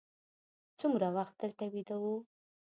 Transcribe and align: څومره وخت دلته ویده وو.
څومره 0.79 1.07
وخت 1.17 1.33
دلته 1.41 1.63
ویده 1.73 1.95
وو. 2.01 2.15